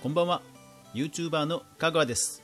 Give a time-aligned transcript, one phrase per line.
[0.00, 0.42] こんばんは。
[0.94, 2.40] YouTuber のかぐわです。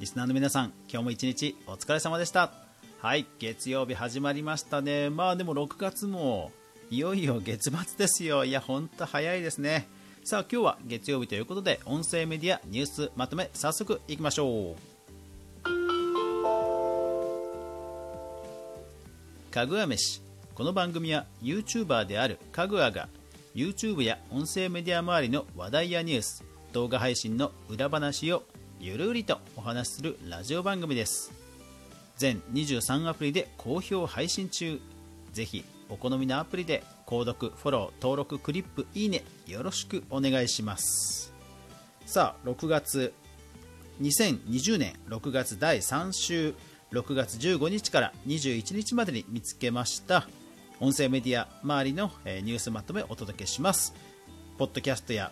[0.00, 2.50] リスナーの皆さん今日も一日お疲れ様でした。
[2.98, 5.08] はい月曜日始まりましたね。
[5.08, 6.50] まあでも6月も
[6.90, 8.44] いよいよ月末ですよ。
[8.44, 9.86] いやほんと早いですね。
[10.24, 14.74] さあ今日は月曜日ということで音声メディアニュースまとめ早速いきましょう。
[19.52, 20.22] かぐわ飯。
[20.56, 23.08] この番組は YouTuber であるかぐわが
[23.54, 28.42] YouTube や音声メディア周りの話題やニュース動画配信の裏話を
[28.80, 31.32] ゆるりとお話しするラジオ番組です。
[32.16, 34.80] 全23アプリで好評配信中。
[35.32, 41.32] ぜひお好みのアプリで購読フォロー登録クリップいいねよろしくお願いします。
[42.06, 43.14] さあ6月
[44.02, 46.54] 2020年6月第3週
[46.90, 50.26] 6月15日から21日までに見つけました
[50.80, 53.94] 音声メディア周りのニュースまとめをお届けします。
[54.58, 55.30] ポッドキャストや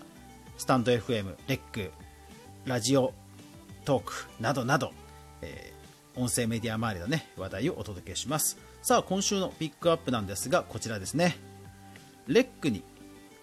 [0.57, 1.91] スタンド FM、レック、
[2.65, 3.13] ラジオ
[3.85, 4.93] トークなどなど、
[5.41, 8.59] えー、音声メディア周りの、ね、話題をお届けします。
[8.83, 11.37] さあ今週のピックアップなんですがこちらですね。
[12.27, 12.83] レックに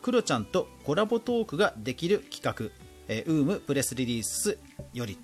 [0.01, 2.73] クロちゃんとコラボトークができる企画、
[3.07, 4.57] えー、ウームプレスリリース
[4.93, 5.17] より。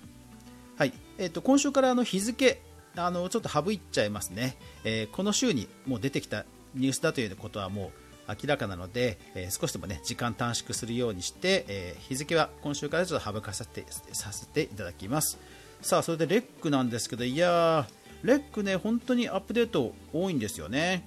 [0.76, 0.92] はい。
[1.18, 2.60] えーと、今週からあの日付
[2.96, 7.90] あのちょっと省いちゃいますね、えー、この週にもう出てきたニュースだということはもう
[8.28, 15.38] 明らかなので、え、少しでもね時間短縮するようにして、え、日付は今週からちょっと省かせてさせていただきます。
[15.82, 21.06] さあそれでレックなんですけどいやーレックね本当にアップデート多いんですよね。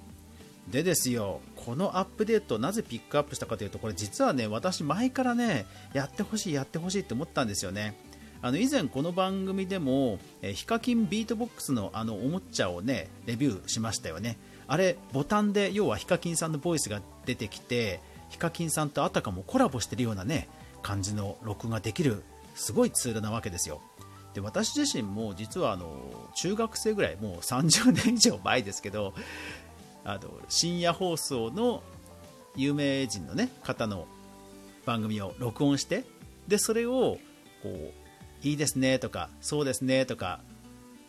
[0.68, 7.96] でですよこのアップデートなぜピックアップしたかというとこれ実はね私前からねやってほしいやってほしいって思ったんですよね。
[8.42, 14.38] あの以前この番組でも、えヒカキンビートボックスのあのおもちゃをねレビューしましたよね。
[14.70, 20.48] あれボタンで要はヒカキンさんのボイスが出てきてヒカキンさんとあたかもコラボしてるようなね
[20.80, 22.22] 感じの録画できる
[22.54, 23.80] すごいツールなわけですよ。
[24.32, 25.90] で私自身も実はあの
[26.36, 29.12] 中学生ぐらいもう30年以上前ですけど
[30.04, 31.82] あの深夜放送の
[32.54, 34.06] 有名人の、ね、方の
[34.86, 36.04] 番組を録音して
[36.46, 37.18] でそれを
[37.64, 37.70] こ
[38.44, 40.38] ういいですねとかそうですねとか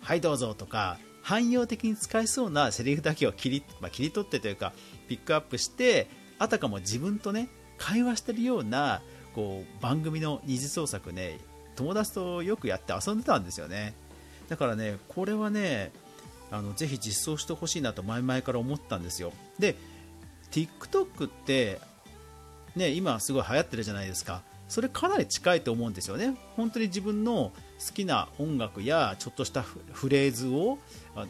[0.02, 4.74] はいどうぞとか汎用的に使えそうなセリフだけを切り,、まあ、切り取ってというか
[5.08, 6.08] ピックアップして
[6.40, 9.02] あたかも自分とね会話してるような
[9.34, 11.40] こう番組の二次創作ね
[11.76, 13.94] 友達とよくやって遊んでたんですよね。
[14.50, 15.92] だからねこれはね
[16.52, 19.32] あのぜひ実装してほしいなと前々から思ったんですよ。
[19.58, 19.76] で
[20.52, 21.80] TikTok って
[22.76, 24.42] ね今すごい流行ってるじゃないですか。
[24.68, 26.36] それかなり近いと思うんですよね。
[26.56, 27.52] 本当に自分の
[27.88, 30.78] 好きな音楽やちょっとしたフレーズを
[31.16, 31.28] あの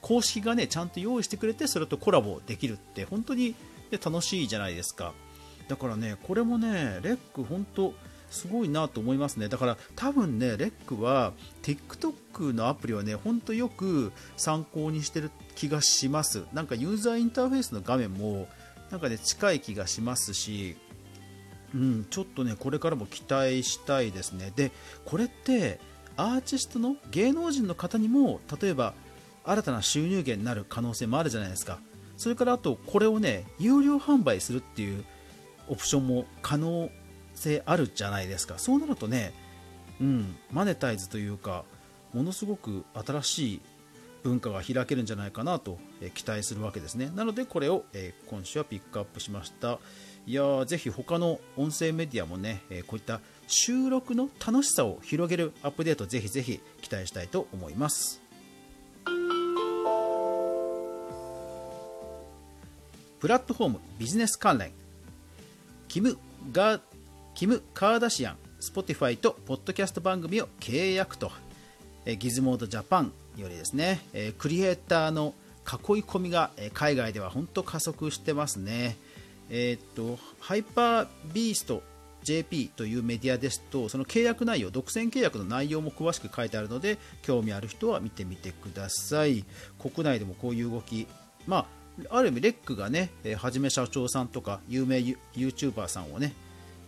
[0.00, 3.54] 公式がねちゃんと用意してくれてそれとコラボできるって本当に、
[3.90, 5.14] ね、楽しいじゃないですか。
[5.66, 7.94] だからねこれもねレック本当
[8.30, 9.48] すごいなと思いますね。
[9.48, 11.32] だから多分ねレックは
[11.62, 16.44] TikTok のアプリをね本当よく参考にしてる気がします。
[16.52, 18.46] なんかユーザーインターフェースの画面も
[18.90, 20.76] なんかね近い気がしますし
[21.74, 24.52] うん、ちょっとねこれからも期待したいですね。
[24.54, 24.70] で
[25.04, 25.80] これって
[26.16, 28.94] アーティストの芸能人の方にも例えば
[29.44, 31.78] 新たな収入源になる可能性もあるじゃないですか。
[32.16, 35.04] それからあとこれをね有料販売するっていう
[35.68, 36.88] オプションも可能
[37.34, 38.58] 性あるじゃないですか。
[38.58, 39.32] そうなるとね
[40.00, 41.64] うんマネタイズというか
[42.12, 43.60] ものすごく新しい
[44.22, 45.78] 文化が開けるんじゃないかなと
[46.14, 47.10] 期待するわけですね。
[47.14, 47.84] なのでこれを
[48.28, 49.78] 今週はピックアップしました。
[50.26, 53.20] いやーぜひ他の音声メディアもねこういった
[53.56, 58.20] 収録の楽しさを広げるアップデートぜひぜひ期待したいと思います。
[63.20, 64.72] プラットフォームビジネス関連。
[65.86, 66.18] キム
[66.52, 66.80] ガ
[67.34, 71.30] キム・カーダシアン Spotify とポッドキャスト番組を契約と。
[72.18, 74.00] ギズモードジャパンよりですね
[74.36, 78.96] クリエイターの囲い込みが海外では本当加速してますね。
[79.48, 81.82] えー、っとハイパービースト
[82.24, 89.44] JP というメディアですとその契約内容独占契約の内容も詳しく書いてあるので興味ある人は見てみてください。
[89.78, 91.06] 国内でもこういう動き
[91.46, 91.66] ま
[92.10, 94.98] あある意味レックがねはじめ社長さんとか有名
[95.34, 96.34] YouTuber さんをね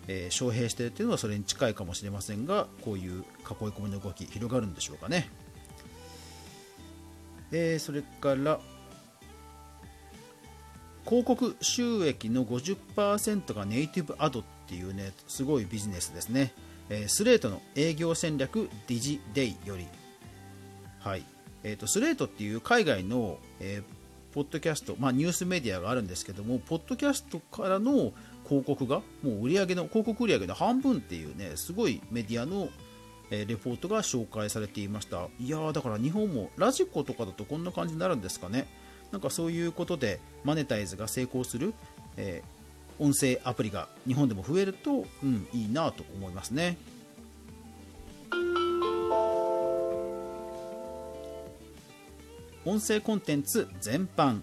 [0.09, 3.25] えー、招聘しているというのはそれに近いかもしれませんがこういう囲い
[3.69, 5.29] 込みの動き広がるんでしょうかね、
[7.53, 8.61] えー、それから
[11.07, 16.53] 広告収益の50%がネイティブアドっていうねすごいビジネスですね、
[16.91, 19.87] えー、スレートの営業戦略ディジデイより。
[20.99, 21.25] はい。
[21.63, 28.13] えーと、スレートっていう海外の、えー、ポッドキャスト、まあ、ニュースメディアがあるんですけどもポッドキャストからの
[28.47, 32.69] 広告がもう売上の広告売上の半分っていうねすごいメディアの
[33.31, 35.29] えレポートが紹介されていました。
[35.41, 38.67] いやーだから日本もラジコとかだとこんな感じになるんですかね。
[39.13, 41.75] なんかそういうことでマネタイズが成功する、
[42.17, 46.77] えー、音声アプリが日本でも増えると、うん、いいなと思いますね。
[52.65, 54.43] 音声コンテンツ全般。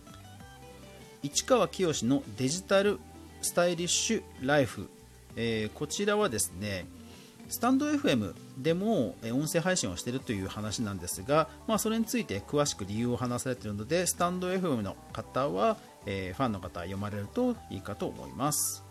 [1.24, 3.00] 市川清のデジタル
[3.42, 4.90] スタイリッシュライフ、
[5.36, 6.86] えー、こちらはですね
[7.54, 15.78] スタンド FM でも音声配信をしているという話なんですが、まあ、それについて詳しく理由を話されているのでスタンド FM の方は、
[16.08, 18.84] えー、ファンの方は読まれるといいかと思います。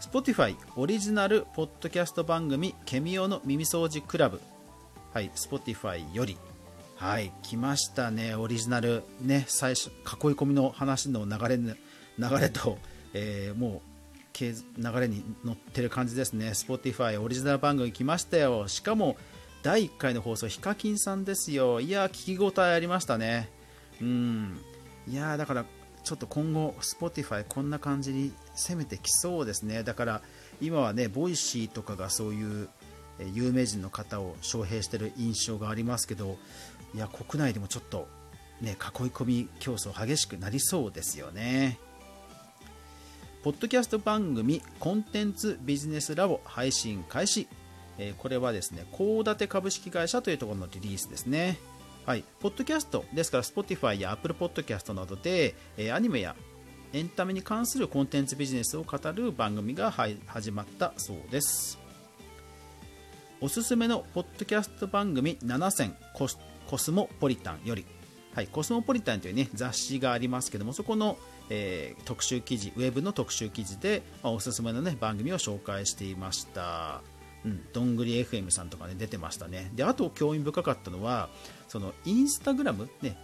[0.00, 4.40] Spotify オリジナルポッドキャスト番組「ケミオの耳掃除クラブ」
[5.12, 6.38] はい Spotify より。
[6.96, 8.34] はい来ましたね。
[8.36, 9.92] オリジナルね最初囲い
[10.30, 11.76] 込みの話の流れ流
[12.40, 12.78] れと、
[13.12, 13.89] えー、もう
[14.38, 14.52] 流
[15.00, 16.50] れに乗ってる感じですね。
[16.50, 18.68] Spotify オリジナル番組来ましたよ。
[18.68, 19.16] しかも
[19.62, 21.80] 第1回の放送ヒカキンさんですよ。
[21.80, 23.50] いや聞き応えありましたね。
[24.00, 24.60] うん。
[25.06, 25.64] いやだから
[26.02, 29.82] ちょっと今後 Spotify こんな感じに攻めてきそうですね。
[29.82, 30.22] だから
[30.60, 32.68] 今はね Voicy とかがそういう
[33.34, 36.38] 有名人の方を招聘してる印象がありますけど
[36.94, 38.08] いや国内でもちょっと
[38.62, 38.76] ね囲い
[39.10, 41.78] 込み競争激しくなりそうですよね。
[43.42, 47.48] ポッドキャスト番組コンテンツビジネスラボ配信開始、
[47.96, 51.56] えー、これはですね、コウダテ株式会社というところのリリースですね。
[52.04, 56.36] はい、ポッドキャストですから Spotify や Apple Podcast などで、えー、アニメや
[56.92, 61.78] エンタメに関するコンテンツビジネスを語る番組が始まったそうです。
[63.40, 67.86] おすすめのポッドキャスト番組7選コスコスモポリタンより、
[68.34, 71.16] はい、コスモポリタンという、ね、雑誌がありますけどもそこの
[71.50, 77.02] えー、特集記事ウェブの特集記事で、まあ、おすすめの、ね、番組を紹介していました。
[77.44, 79.70] うん、どんぐり FM さんとかね出てましたね。
[79.74, 81.28] であと興味深かったのは
[81.68, 83.16] そのインスタグラムね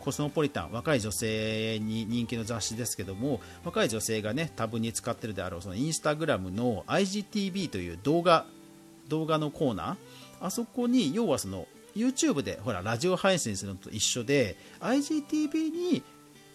[0.00, 8.44] コスモポリタン若い女性に人気の雑誌ですけども若い女性がねタブに使ってるであろうそのインスタグラムの IGTV という動画
[9.08, 11.66] 動画のコーナーあそこに要はその
[11.96, 16.02] YouTube でほらラジオ配信するのと一緒で IGTV に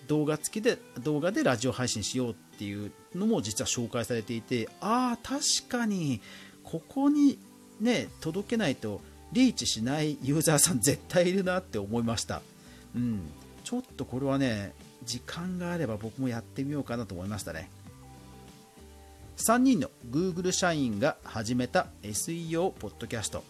[0.10, 6.20] 動画付きで動画でラジオ配信しようっていうのも実は紹介されていてああ確かに
[6.64, 7.38] ここに
[7.80, 9.02] ね届けないと
[9.32, 12.42] リーチしない ユーザーさん絶対いるなって思いました、
[12.96, 13.22] うん、
[13.64, 14.74] ちょっとこれはね
[15.06, 17.70] 時間があれば僕もやってみようかなと思いましたね。
[19.38, 23.42] 3人の Google 社員が始めた SEO ポッドキャスト。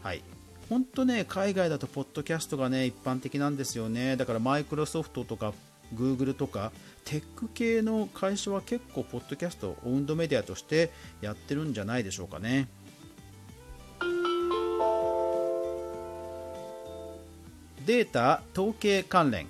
[0.00, 0.22] はい。
[0.68, 4.16] 本当ね海外だとポッドキャストがね一般的なんですよね。
[4.16, 5.52] だからマイクロソフトとか
[5.94, 6.72] Google とか
[7.04, 10.90] テック系の会社は結構ポッドキャストオウンドメディアとして
[11.20, 12.68] やってるんじゃないでしょうかね。
[17.86, 19.46] データ統計関連。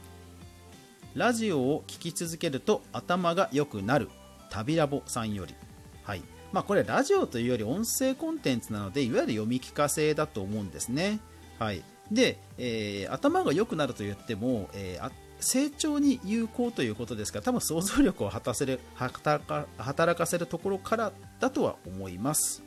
[1.15, 4.09] ラジオを聴き続けると頭が良くなる。
[4.49, 5.55] 旅ラボさんより。
[6.03, 6.23] はい。
[6.53, 11.19] まあ、これラジオというより音声コンテンツなのでいわゆる読み聞かせだと思うんですね。
[11.59, 15.05] はい、で、えー、頭が良くなると言っても、えー、
[15.43, 22.63] 成長に有効ということですから多分想像力を果たせる 働かせるところからだとは思います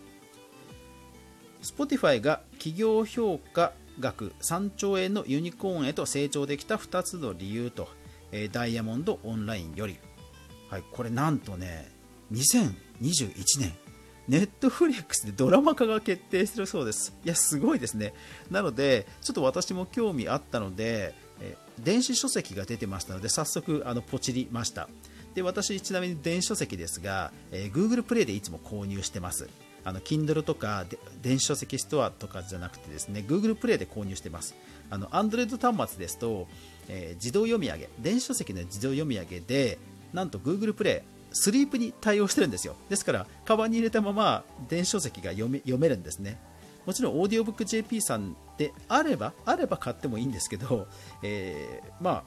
[1.64, 7.88] Spotify が企業評価額3兆円のユニコーンへと成長できた2つの理由と、
[8.32, 9.98] えダイヤモンドオンラインより、
[10.70, 11.90] はい、これなんとね
[12.34, 13.74] 2021年
[14.28, 17.16] ネットフリックスでドラマ化が決定してるそうです。
[17.24, 18.14] いや、すごいですね。
[18.50, 24.88] なので、ちょっと私も興味あったので、え電子書籍が出てましたので早速あのポチりました。
[25.34, 29.50] で私ちなみに電子書籍ですが、えー、Google プレイでいつも購入してます。
[29.84, 30.86] あの Kindle とか
[31.22, 34.56] 電子書籍ストアとかじゃなくてですね Google プレイで購入してます。
[34.90, 36.48] あの Android 端末ですと、
[36.88, 39.78] えー、自動読み上げ電子書籍の自動読み上げで
[40.14, 42.76] なんと Google プレイスリープに対応してるんですよ。
[42.90, 46.40] ですからカバンに入れたまま電子書籍が読めるんですね。
[46.86, 50.88] もちろんオーディオブック JP さんであればあれば買ってもいいんですけど、
[51.24, 52.24] えー、ま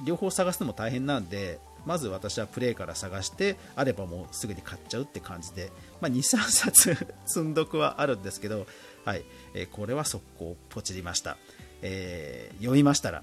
[0.00, 8.66] あ両方探すのも大変なんでまず私はプレイから探してあればもうすぐに買っちゃうって感じで、まあ、23冊 積んどくはあるんですけど、
[9.04, 11.38] はいえー、これは速攻ポチりました、
[11.82, 13.22] えー、読みましたら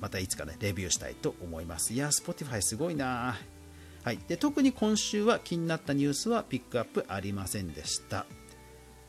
[0.00, 1.94] またいつかねレビューしたいと思います。
[1.94, 3.38] いや Spotify すごいな
[4.06, 8.24] はい、で特に今週は気になったニュースはピックアップありませんでした。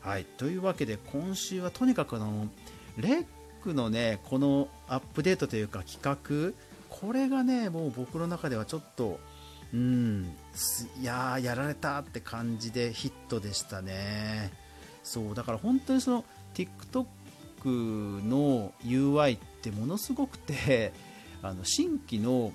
[0.01, 2.48] はい、というわけで今週はとにかくあの
[2.98, 3.25] レッ
[3.62, 6.54] クのねこのアップデートというか企画
[6.89, 9.20] これがねもう僕の中ではちょっと
[9.74, 10.34] うん
[11.01, 14.51] いややられたって感じでヒットでしたね。
[15.04, 17.06] そうだから本当にその TikTok
[18.25, 20.92] の UI ってものすごくて
[21.42, 22.54] あの新規の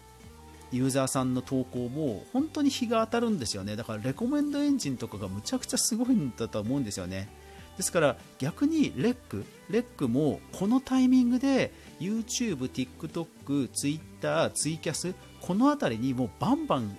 [0.73, 3.77] ユーザーさんの投稿も本当に日が当たるんですよね。
[3.77, 7.29] だからレコメンドエンジンとかがむちゃくちゃすごいんだと思うんですよね。
[7.77, 16.97] ですから逆にレックレックもこのタイミングで YouTube、TikTok、Twitter、ツイキャスこの辺りにもうバンバン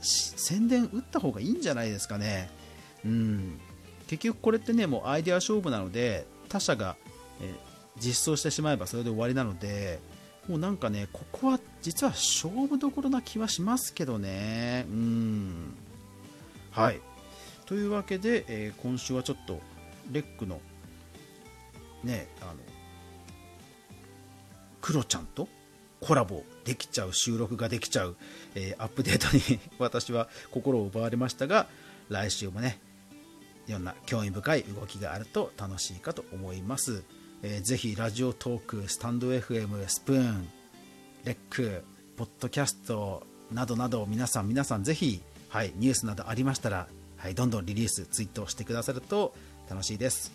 [0.00, 2.50] 宣伝打った方がいいんじゃないですかね。
[3.04, 3.58] うん、
[4.08, 6.96] 結局これってねもうアイデア勝負なので他社が、
[7.40, 7.54] え
[7.98, 10.00] 実装してしまえばそれで終わりなので
[10.48, 14.86] もうなんかねここは実は勝負どころな気はしますけどね。
[14.88, 15.74] うん。
[16.70, 17.00] はい。
[17.66, 19.60] というわけで、えー、今週はちょっと
[20.12, 20.60] レックの
[22.04, 22.54] ねあの
[24.80, 25.48] クロちゃんと
[26.00, 28.16] コラボできちゃう収録ができちゃう、
[28.54, 31.66] えー、アップデートに私は心を奪われましたが
[32.08, 32.78] 来週もね
[33.66, 37.02] いろんな興味深い動きがあると楽しいかと思います、
[37.42, 40.48] えー、ぜひラジオトークスタンド FM スプーン
[41.24, 41.84] レック
[42.16, 46.88] ポッドキャストなどなど皆さん皆さんぜひ、はい、ニュースなどありましたら、
[47.18, 49.34] はい、どんどんリリースツイートしてくださると
[49.68, 50.32] 楽しいです。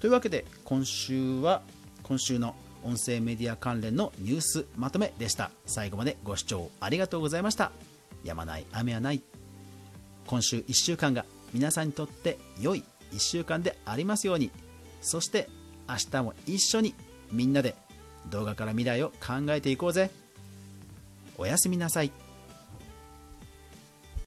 [0.00, 1.62] というわけで今週は
[2.02, 5.50] 今週の音声メディア関連のニュースまとめでした。
[5.66, 7.70] 最後までご視聴ありがとうございました。
[8.24, 9.22] やまない雨はない。
[10.26, 14.50] 今週1週間が皆さんにとって良い1週間でありますように。
[15.00, 15.48] そして
[15.88, 16.94] 明日も一緒に
[17.30, 17.74] みんなで
[18.30, 20.10] 動画から未来を考えていこうぜ。
[21.36, 22.12] おやすみなさい。